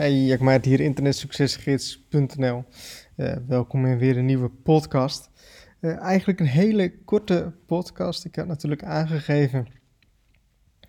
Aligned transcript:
Hey, 0.00 0.38
maak 0.38 0.64
hier 0.64 0.80
internetsuccesgids.nl. 0.80 2.64
Uh, 3.16 3.36
welkom 3.46 3.86
in 3.86 3.98
weer 3.98 4.16
een 4.16 4.24
nieuwe 4.24 4.48
podcast. 4.48 5.30
Uh, 5.80 5.98
eigenlijk 5.98 6.40
een 6.40 6.46
hele 6.46 6.98
korte 7.04 7.54
podcast. 7.66 8.24
Ik 8.24 8.36
had 8.36 8.46
natuurlijk 8.46 8.84
aangegeven 8.84 9.66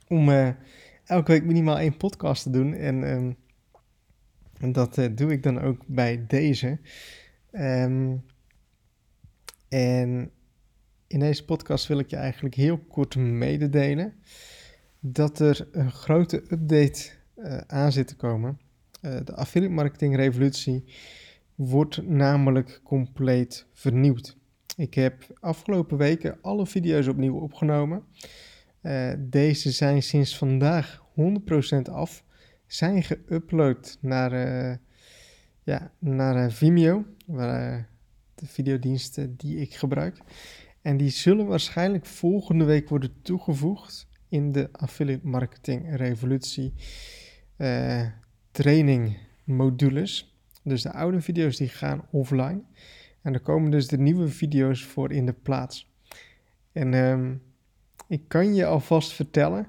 om 0.08 0.29
uh, 0.29 0.50
elke 1.05 1.32
week 1.32 1.44
minimaal 1.44 1.79
één 1.79 1.97
podcast 1.97 2.44
te 2.44 2.50
doen. 2.50 2.74
En, 2.74 3.04
en 4.59 4.71
dat 4.71 4.95
doe 5.16 5.32
ik 5.32 5.43
dan 5.43 5.62
ook 5.62 5.84
bij 5.88 6.25
deze. 6.28 6.80
Um, 7.52 8.25
en 9.70 10.32
in 11.07 11.20
deze 11.20 11.46
podcast 11.46 11.88
wil 11.88 12.00
ik 12.00 12.09
je 12.09 12.16
eigenlijk 12.16 12.55
heel 12.55 12.78
kort 12.78 13.16
mededelen 13.16 14.14
dat 15.00 15.39
er 15.39 15.68
een 15.71 15.91
grote 15.91 16.43
update 16.50 17.09
aan 17.68 17.91
zit 17.91 18.07
te 18.07 18.16
komen 18.16 18.59
de 19.02 19.33
affiliate 19.36 19.73
marketing 19.73 20.15
revolutie 20.15 20.84
wordt 21.55 22.07
namelijk 22.07 22.81
compleet 22.84 23.66
vernieuwd. 23.73 24.38
Ik 24.76 24.93
heb 24.93 25.27
afgelopen 25.39 25.98
weken 25.98 26.38
alle 26.41 26.67
video's 26.67 27.07
opnieuw 27.07 27.40
opgenomen. 27.40 28.03
Uh, 28.81 29.13
deze 29.20 29.71
zijn 29.71 30.03
sinds 30.03 30.38
vandaag 30.38 31.05
100% 31.79 31.91
af. 31.91 32.23
Zijn 32.67 33.03
geüpload 33.03 33.98
naar, 33.99 34.34
uh, 34.34 34.76
ja, 35.63 35.91
naar 35.99 36.52
Vimeo, 36.52 37.05
waar, 37.26 37.90
de 38.35 38.48
videodiensten 38.48 39.35
die 39.38 39.57
ik 39.57 39.73
gebruik. 39.73 40.18
En 40.81 40.98
die 40.98 41.09
zullen 41.09 41.45
waarschijnlijk 41.45 42.05
volgende 42.05 42.65
week 42.65 42.90
worden 42.90 43.21
toegevoegd 43.21 44.07
in 44.29 44.52
de 44.52 44.70
affiliate 44.71 45.27
marketing 45.27 45.95
revolutie 45.95 46.73
training 48.52 49.18
modules. 49.44 50.36
Dus 50.64 50.82
de 50.82 50.91
oude 50.91 51.22
video's 51.22 51.58
die 51.58 51.68
gaan 51.68 52.05
offline. 52.12 52.62
En 53.21 53.34
er 53.34 53.40
komen 53.40 53.71
dus 53.71 53.88
de 53.88 53.98
nieuwe 53.98 54.27
video's 54.27 54.84
voor 54.84 55.12
in 55.12 55.26
de 55.26 55.34
plaats. 55.34 55.91
En 56.71 56.93
um, 56.93 57.41
ik 58.08 58.21
kan 58.27 58.55
je 58.55 58.66
alvast 58.66 59.13
vertellen 59.13 59.68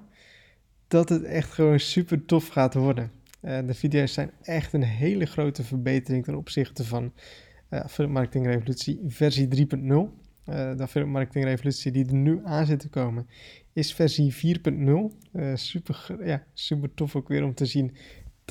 dat 0.89 1.09
het 1.09 1.25
echt 1.25 1.53
gewoon 1.53 1.81
super 1.81 2.25
tof 2.25 2.49
gaat 2.49 2.75
worden. 2.75 3.11
Uh, 3.43 3.59
de 3.67 3.75
video's 3.75 4.13
zijn 4.13 4.31
echt 4.43 4.73
een 4.73 4.83
hele 4.83 5.27
grote 5.27 5.65
verbetering 5.65 6.25
ten 6.25 6.35
opzichte 6.35 6.85
van 6.85 7.13
uh, 7.71 7.81
Affiliate 7.81 8.19
Marketing 8.19 8.47
Revolutie 8.47 9.01
versie 9.07 9.67
3.0. 9.67 9.85
Uh, 10.49 10.71
eh, 10.71 10.89
de 10.93 11.05
Marketing 11.05 11.45
Revolutie 11.45 11.93
die 11.93 12.07
er 12.07 12.15
nu 12.15 12.41
aan 12.45 12.67
zit 12.67 12.81
te 12.81 12.89
komen 12.89 13.27
is 13.73 13.95
versie 13.95 14.59
4.0. 14.61 14.73
Uh, 15.33 15.55
super, 15.55 16.17
ja, 16.25 16.45
super 16.53 16.95
tof 16.95 17.17
ook 17.17 17.29
weer 17.29 17.45
om 17.45 17.55
te 17.55 17.67
zien 17.67 17.97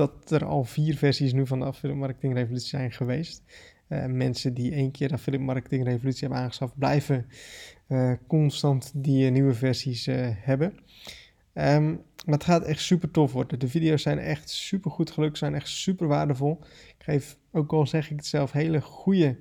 dat 0.02 0.32
er 0.32 0.46
al 0.46 0.64
vier 0.64 0.98
versies 0.98 1.34
nu 1.34 1.48
van 1.48 1.60
de 1.60 1.66
Affiliate 1.66 2.00
Marketing 2.00 2.34
Revolutie 2.34 2.68
zijn 2.68 2.92
geweest. 2.92 3.44
Uh, 3.88 4.06
mensen 4.06 4.54
die 4.54 4.72
één 4.72 4.92
keer 4.92 5.08
de 5.08 5.14
Affiliate 5.14 5.46
Marketing 5.46 5.84
Revolutie 5.84 6.20
hebben 6.20 6.38
aangeschaft, 6.38 6.78
blijven 6.78 7.26
uh, 7.88 8.14
constant 8.28 8.92
die 8.96 9.26
uh, 9.26 9.32
nieuwe 9.32 9.54
versies 9.54 10.06
hebben. 10.36 10.74
Um, 11.54 12.02
maar 12.26 12.34
het 12.36 12.44
gaat 12.44 12.64
echt 12.64 12.82
super 12.82 13.12
tof 13.12 13.34
worden. 13.34 13.60
De 13.60 13.68
video's 13.68 14.02
zijn 14.02 14.20
echt 14.20 14.50
super 14.50 14.92
goed 14.92 15.12
gelukt, 15.12 15.38
zijn 15.38 15.56
echt 15.56 15.68
super 15.68 16.08
waardevol. 16.08 16.60
Ik 16.98 17.04
geef, 17.04 17.38
ook 17.52 17.74
al 17.74 17.88
zeg 17.88 18.10
ik 18.10 18.18
het 18.18 18.26
zelf, 18.26 18.52
hele 18.52 18.82
goede, 18.82 19.38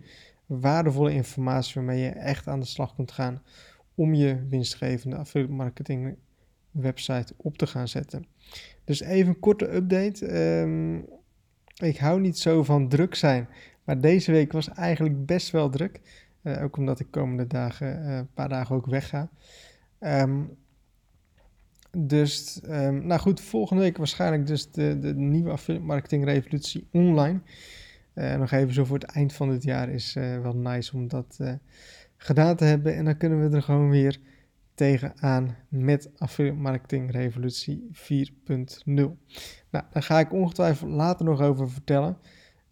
waardevolle 0.47 1.13
informatie 1.13 1.75
waarmee 1.75 2.01
je 2.01 2.09
echt 2.09 2.49
aan 2.49 2.61
de 2.61 2.67
slag 2.67 2.95
kunt 2.95 3.13
gaan 3.13 3.43
om 3.95 4.15
je 4.15 4.47
winstgevende 4.49 5.17
affiliate 5.17 5.53
marketing 5.55 6.17
website 6.71 7.35
op 7.37 7.59
te 7.59 7.67
gaan 7.67 7.89
zetten. 7.89 8.27
Dus 8.85 9.01
even 9.01 9.29
een 9.29 9.41
korte 9.41 9.75
update. 9.75 10.39
Um, 10.61 11.07
ik 11.77 11.99
hou 11.99 12.21
niet 12.21 12.39
zo 12.39 12.65
van 12.65 12.89
druk 12.89 13.15
zijn, 13.15 13.49
maar 13.85 14.01
deze 14.01 14.33
week 14.33 14.53
was 14.53 14.69
eigenlijk 14.69 15.27
best 15.27 15.51
wel 15.51 15.71
druk. 15.71 16.01
Uh, 16.43 16.63
ook 16.63 16.77
omdat 16.77 17.01
ik 17.01 17.11
komende 17.11 17.47
dagen, 17.47 18.03
uh, 18.03 18.17
een 18.17 18.33
paar 18.35 18.49
dagen 18.49 18.77
ook 18.77 18.87
wegga. 18.87 19.29
Um, 20.01 20.57
dus, 21.99 22.61
um, 22.69 23.07
nou 23.07 23.21
goed, 23.21 23.41
volgende 23.41 23.83
week 23.83 23.97
waarschijnlijk 23.97 24.47
dus 24.47 24.71
de, 24.71 24.99
de 24.99 25.15
nieuwe 25.15 25.51
affiliate 25.51 25.87
marketing 25.87 26.25
revolutie 26.25 26.87
online. 26.93 27.41
Uh, 28.15 28.37
nog 28.37 28.51
even 28.51 28.75
zo 28.75 28.85
voor 28.85 28.99
het 28.99 29.11
eind 29.11 29.33
van 29.33 29.51
dit 29.51 29.63
jaar 29.63 29.89
is 29.89 30.13
wel 30.15 30.57
nice 30.57 30.97
om 30.97 31.09
dat 31.09 31.39
gedaan 32.17 32.57
te 32.57 32.65
hebben. 32.65 32.97
En 32.97 33.05
dan 33.05 33.17
kunnen 33.17 33.51
we 33.51 33.57
er 33.57 33.63
gewoon 33.63 33.91
weer 33.91 34.21
tegenaan 34.81 35.57
met 35.69 36.11
Affiliate 36.17 36.59
Marketing 36.59 37.11
Revolutie 37.11 37.91
4.0. 37.93 38.85
Nou, 38.85 39.15
daar 39.71 40.03
ga 40.03 40.19
ik 40.19 40.33
ongetwijfeld 40.33 40.91
later 40.91 41.25
nog 41.25 41.41
over 41.41 41.71
vertellen. 41.71 42.19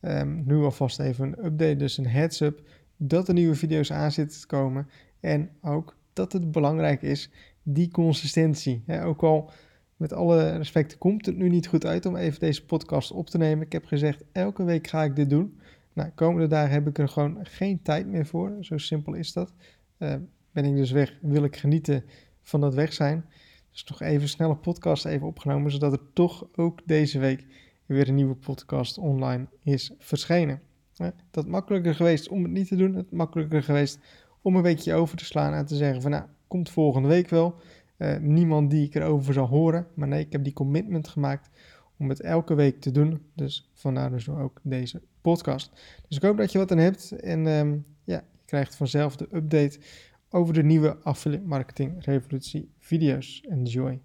Um, 0.00 0.42
nu 0.46 0.56
alvast 0.56 0.98
even 0.98 1.26
een 1.26 1.44
update, 1.44 1.76
dus 1.76 1.98
een 1.98 2.06
heads-up 2.06 2.62
dat 2.96 3.28
er 3.28 3.34
nieuwe 3.34 3.54
video's 3.54 3.92
aan 3.92 4.12
zitten 4.12 4.40
te 4.40 4.46
komen. 4.46 4.88
En 5.20 5.50
ook 5.62 5.96
dat 6.12 6.32
het 6.32 6.50
belangrijk 6.50 7.02
is, 7.02 7.30
die 7.62 7.90
consistentie. 7.90 8.84
ook 9.02 9.22
al 9.22 9.50
met 9.96 10.12
alle 10.12 10.56
respect 10.56 10.98
komt 10.98 11.26
het 11.26 11.36
nu 11.36 11.48
niet 11.48 11.66
goed 11.66 11.86
uit 11.86 12.06
om 12.06 12.16
even 12.16 12.40
deze 12.40 12.64
podcast 12.64 13.10
op 13.10 13.30
te 13.30 13.38
nemen. 13.38 13.66
Ik 13.66 13.72
heb 13.72 13.84
gezegd, 13.84 14.24
elke 14.32 14.64
week 14.64 14.86
ga 14.86 15.04
ik 15.04 15.16
dit 15.16 15.30
doen. 15.30 15.60
Nou, 15.92 16.10
komende 16.14 16.46
dagen 16.46 16.72
heb 16.72 16.88
ik 16.88 16.98
er 16.98 17.08
gewoon 17.08 17.38
geen 17.42 17.82
tijd 17.82 18.06
meer 18.06 18.26
voor. 18.26 18.56
Zo 18.60 18.78
simpel 18.78 19.14
is 19.14 19.32
dat. 19.32 19.52
Uh, 19.98 20.14
ben 20.52 20.64
ik 20.64 20.76
dus 20.76 20.90
weg, 20.90 21.18
wil 21.20 21.44
ik 21.44 21.56
genieten 21.56 22.04
van 22.42 22.60
dat 22.60 22.74
weg 22.74 22.92
zijn. 22.92 23.24
Dus 23.70 23.82
toch 23.82 24.02
even 24.02 24.28
snelle 24.28 24.56
podcast 24.56 25.04
even 25.04 25.26
opgenomen, 25.26 25.70
zodat 25.70 25.92
er 25.92 26.12
toch 26.12 26.46
ook 26.54 26.80
deze 26.84 27.18
week 27.18 27.46
weer 27.86 28.08
een 28.08 28.14
nieuwe 28.14 28.34
podcast 28.34 28.98
online 28.98 29.46
is 29.62 29.92
verschenen. 29.98 30.60
Dat 31.30 31.46
makkelijker 31.46 31.94
geweest 31.94 32.28
om 32.28 32.42
het 32.42 32.52
niet 32.52 32.68
te 32.68 32.76
doen, 32.76 32.94
het 32.94 33.10
makkelijker 33.10 33.62
geweest 33.62 33.98
om 34.42 34.56
een 34.56 34.62
weekje 34.62 34.94
over 34.94 35.16
te 35.16 35.24
slaan 35.24 35.52
en 35.52 35.66
te 35.66 35.76
zeggen 35.76 36.02
van 36.02 36.10
nou, 36.10 36.24
komt 36.46 36.70
volgende 36.70 37.08
week 37.08 37.28
wel. 37.28 37.54
Uh, 37.98 38.16
niemand 38.16 38.70
die 38.70 38.86
ik 38.86 38.94
erover 38.94 39.34
zal 39.34 39.46
horen, 39.46 39.86
maar 39.94 40.08
nee, 40.08 40.24
ik 40.24 40.32
heb 40.32 40.44
die 40.44 40.52
commitment 40.52 41.08
gemaakt 41.08 41.50
om 41.98 42.08
het 42.08 42.20
elke 42.20 42.54
week 42.54 42.80
te 42.80 42.90
doen. 42.90 43.22
Dus 43.34 43.70
vandaar 43.74 44.10
dus 44.10 44.28
ook 44.28 44.60
deze 44.62 45.02
podcast. 45.20 45.70
Dus 46.08 46.16
ik 46.16 46.22
hoop 46.22 46.36
dat 46.36 46.52
je 46.52 46.58
wat 46.58 46.72
aan 46.72 46.78
hebt 46.78 47.12
en 47.12 47.46
um, 47.46 47.84
ja, 48.04 48.16
je 48.16 48.44
krijgt 48.44 48.76
vanzelf 48.76 49.16
de 49.16 49.28
update 49.32 49.78
over 50.30 50.54
de 50.54 50.62
nieuwe 50.62 50.96
affiliate 51.02 51.46
marketing 51.46 52.04
revolutie 52.04 52.70
video's. 52.78 53.40
Enjoy! 53.48 54.00